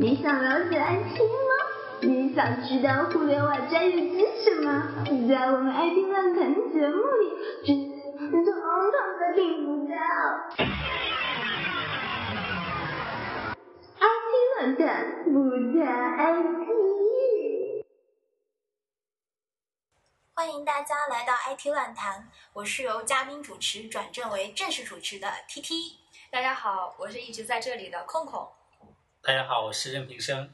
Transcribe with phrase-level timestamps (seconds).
[0.00, 1.50] 你想了解爱听吗？
[2.02, 4.94] 你想知道互联网专业知识吗？
[5.28, 7.32] 在我们爱听论坛节目里，
[7.66, 7.84] 这些
[8.30, 9.96] 通通都听不到。
[13.98, 15.50] 爱听论坛不
[15.80, 15.82] 谈
[16.16, 16.68] IT。
[20.32, 25.72] 欢迎大家来到 IT 乱谈，我是由嘉宾主持转正为正式主持的 TT。
[26.30, 28.48] 大家好，我是一直在这里的空空。
[29.28, 30.48] 大家好，我是任平生。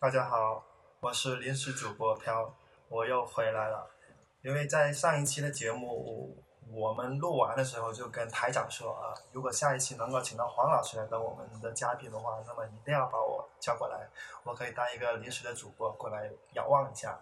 [0.00, 0.64] 大家好，
[1.00, 2.50] 我是临时主播飘，
[2.88, 3.90] 我又回来了。
[4.40, 6.34] 因为在上一期的节目
[6.72, 14.08] 我们录完的时候，就跟台长说啊，如果下一期能够请到黄老师来当我们的嘉宾的话，那么一定要把我叫过来，
[14.44, 17.20] 我可以当一个临时的主播过来仰望一下。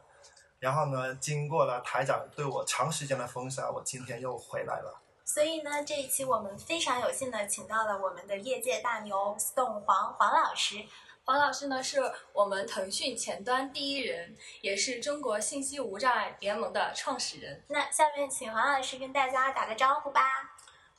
[0.61, 5.01] 然后呢，经过了台长对我长时间的封杀，我今天又回来了。
[5.27, 10.85] 所以呢，这一期我们非常有幸的请到了我们的业界大牛 Stone 黄黄老师。
[11.25, 11.99] 黄老师呢，是
[12.35, 17.65] 我们腾讯前端第一人，也是中国信息无障碍联盟的创始人。
[17.69, 20.21] 那下面请黄老师跟大家打个招呼吧。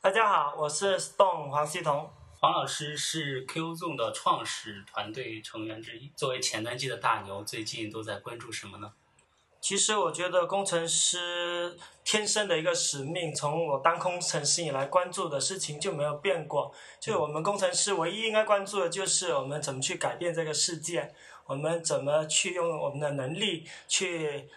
[0.02, 2.12] 大家好，我是 Stone 黄希彤。
[2.40, 6.12] 黄老师是 QZone 的创始团队成员之一。
[6.16, 8.92] 作为前端机的大牛，最近都在关注什么呢？
[9.66, 16.72] 其实我觉得工程师天生的一个使命，从我当工程师以来关注的事情就没有变过。
[17.00, 21.12] 就我们工程师唯一应该关注的就是我们怎么去改变这个世界，
[21.48, 24.48] 我们怎么去用我们的能力去，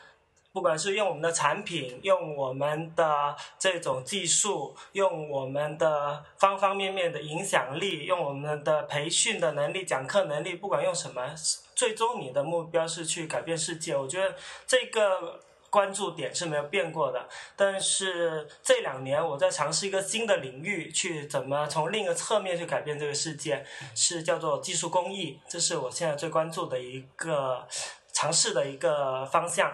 [0.53, 11.35] 不管是用我们的产品，用我们的这种技术，用我们的方方面面的影响力，用我们的培训的能力、讲课能力，不管用什么。
[11.79, 14.35] 最终你的目标是去改变世界，我觉得
[14.67, 15.41] 这个
[15.71, 17.29] 关注点是没有变过的。
[17.55, 27.65] 但是这两年我在尝试一个新的领域，去怎么从另一个侧面去改变这个世界，是叫做技术工艺，这是我现在最关注的一个
[28.13, 29.73] 尝试的一个方向。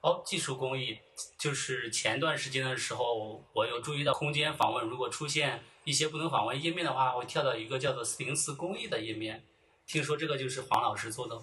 [0.00, 0.98] 哦，技术工艺
[1.38, 9.44] 就是前段时间的时候，我有注意到空间访问，如果出现一些不能访问页面的话，会跳到一个叫做四零四工艺的页面。
[9.86, 11.38] 听说这个就是黄老师做的，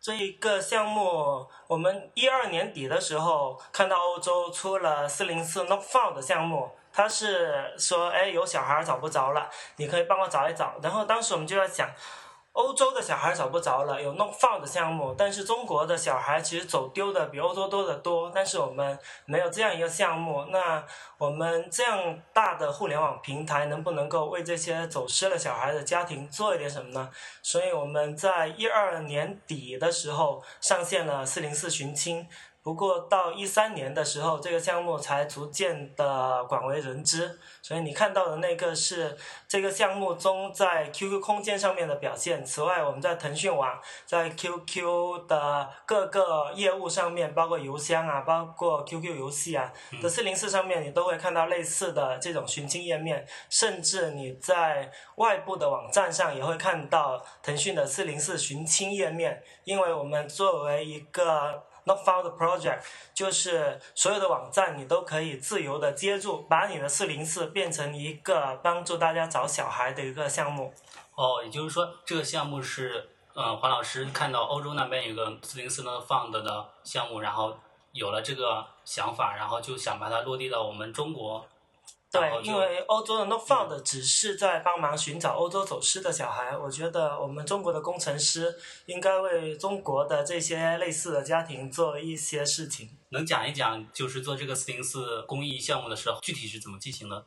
[0.00, 10.76] 这一个项目，我们一二年底的时候看到欧洲出了四零四 No Found 的项目，他是说，哎，有小孩找不着了，你可以帮我找一找。
[10.82, 11.90] 然后当时我们就在想。
[12.52, 18.32] 欧洲的小孩找不着了，有弄放的项目，但是中国的小孩其实走丢的比欧洲多得多。
[18.34, 20.84] 但是我们没有这样一个项目，那
[21.18, 27.08] 我们这样大的互联网平台能不能够为这些走失的小孩的家庭做一点什么呢？
[27.42, 32.28] 所以我们在一二年底的时候上线了四零四寻亲。
[32.62, 37.38] 不过到一三年的时候，这个项目才逐渐的广为人知。
[37.62, 42.44] 所以你看到的那个是这个项目中在 QQ 空间上面的表现。
[42.44, 53.26] 此外，我们在腾讯网、在 QQ 的各个业务上面，包括邮箱啊，包括 QQ 游戏啊的四零四上面，你都会看到类似的这种寻亲页面。
[53.48, 59.42] 甚至你在外部的网站上也会看到腾讯的四零四寻亲页面。
[59.64, 62.80] 因为我们作为一个 Not found project
[63.14, 70.72] 就是所有的网站你都可以自由的接住，把你的四零四变成一个帮助大家找小孩的一个项目。
[71.14, 77.56] 哦，也就是说这个项目是，嗯，黄老师看到欧洲那边有个四零四 Not found 的项目，然后
[77.92, 81.44] 有了这个想法，然后就想把它落地到我们中国。
[82.10, 92.88] 对，因为欧洲的 No Found 只是在帮忙寻找欧洲走失的小孩，我觉得我们中国的工程师应该为中国的这些类似的家庭做一些事情。
[93.10, 97.26] 能讲一讲，就是做这个四零四公益项目的时候，具体是怎么进行的？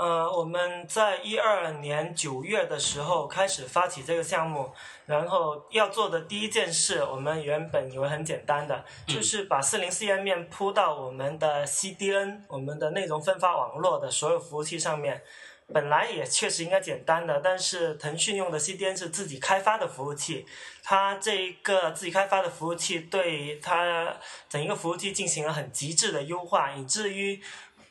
[0.00, 4.72] 呃，我们在一二年九月的时候开始发起这个项目，
[5.04, 15.22] 然后要做的第一件事，我们原本以为很简单的，就是把四零四页面铺到我们的 CDN，我们的内容分发网络的所有服务器上面。
[15.72, 20.44] 本来也确实应该简单的，但是腾讯用的 CDN 是自己开发的服务器，
[20.82, 24.16] 它这一个自己开发的服务器对它
[24.48, 27.38] 整一个服务器进行了很极致的优化，以至于。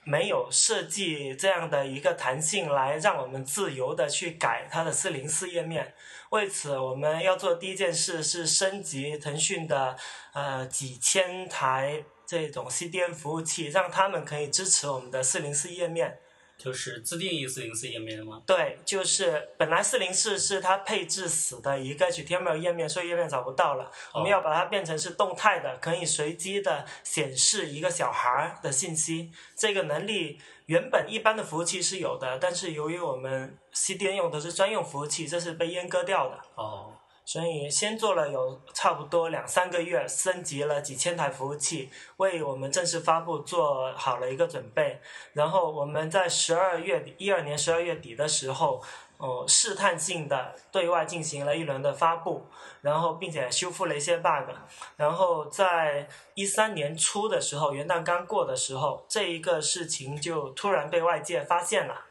[0.09, 5.93] 没有设计这样的一个弹性来让我们自由的去改它的四零四页面。
[6.31, 9.95] 为此，我们要做第一件事是升级腾讯的
[10.33, 16.19] 呃几千台这种 CDN 服务器，让他们可以支持我们的四零四页面。
[16.59, 18.41] 就是自定义四零四页面的吗？
[18.45, 23.89] 对，就是本来四零四是它配置死的一个 HTML 页面，所以页面找不到了。
[24.13, 29.31] 我们要把它变成是动态的，可以随机的显示一个小孩的信息。
[29.55, 36.37] 这个能力原本一般的服务器是有的，但是由于我们 CDN 用的是专用服务器，这是被阉割掉的。
[36.55, 36.91] 哦。
[37.29, 44.99] 所以先做了有差不多两三个月，升级了几千台服务器，为我们正式发布做好了一个准备。
[45.33, 48.81] 然后我们在十二月底，一二年十二月底的时候，
[49.17, 52.47] 哦，试探性的对外进行了一轮的发布，
[52.81, 54.49] 然后并且修复了一些 bug。
[54.97, 62.05] 然后在一三年初的时候，元旦刚过的时候，这一个事情就突然被外界发现了。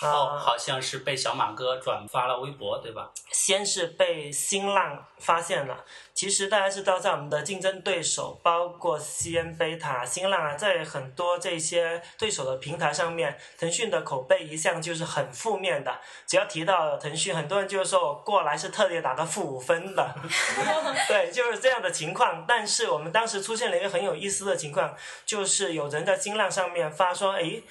[0.00, 3.10] 哦，啊、好像是被小马哥转发了微博，对吧？
[3.30, 5.84] 先是被新浪发现了，
[6.14, 16.00] 其实大家知道，在我们的竞争对手，包括西安贝塔、新浪啊，在很多这些对手的平台上面，腾讯的口碑一向就是很负面的。
[16.26, 20.14] 只要提到腾讯，很多人就说我过来是特地打个负五分的，
[21.06, 22.44] 对，就是这样的情况。
[22.48, 27.62] 但是我们当时出现了一个很有意思的情况，就是有人在新浪上面发说，诶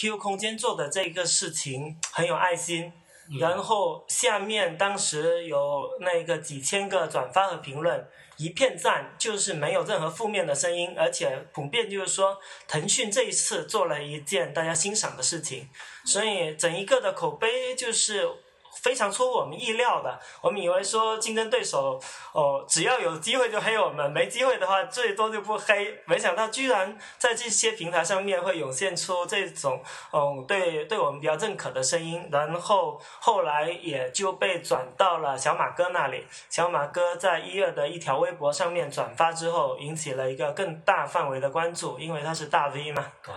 [0.00, 2.92] QQ 空间做的这个事情很有爱心，
[3.40, 15.68] 然后下面当时有那个几千个转发和评论，一片赞，就是没有任何负面的声音，而且普遍就是说腾讯这一次做了一件大家欣赏的事情，
[16.04, 18.28] 所以整一个的口碑就是。
[18.82, 22.00] 非常出乎我们意料的，我们以为说竞争对手
[22.32, 25.98] 哦，只要有机会就黑我们，没机会的话最多就不黑。
[26.06, 29.82] 没想到居然在这些平台上面会涌现出这种
[30.12, 36.26] 嗯对对我们比较认可的声音，然后后来也就被转到了小马哥那里。
[36.48, 43.12] 小马哥在一月的一条微博上面转发之后，引起了一个更大范围的关注，因为他是大 V 嘛。
[43.22, 43.34] 对。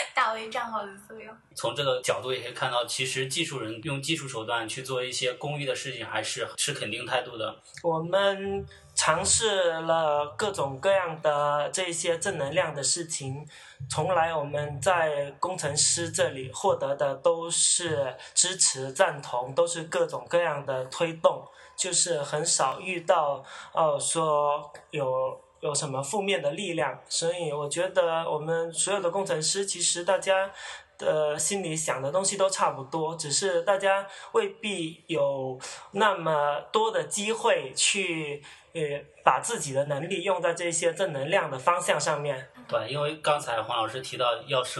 [0.14, 1.34] 大 V 账号的作用。
[1.54, 7.54] 从这个角度也可以看到，其实技术人用技术手段去做一些公益的事情，还是持肯定态度的。
[7.82, 13.46] 我们尝试了各种各样的这些正能量的事情，
[13.88, 21.44] 从来我们在工程师这里获得的都是支持、赞同，都是各种各样的推动，
[21.76, 25.40] 就是很少遇到哦说有。
[25.60, 30.50] 有什么负面的力量，所以我觉得我们所有的工程师，其实大家
[30.96, 35.58] 的心里想的东西都差不多，只是大家未必有
[35.92, 38.80] 那么多的机会去呃
[39.24, 42.48] 把自己的能力用在这些正能量的方向上面。
[42.68, 44.76] 对，因为刚才黄老师提到要升